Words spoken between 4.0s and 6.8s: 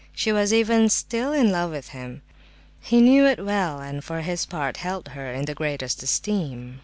for his part held her in the greatest esteem.